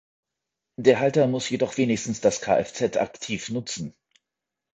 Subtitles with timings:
[0.79, 3.93] Der Halter muss jedoch wenigstens das KfZ aktiv nutzen.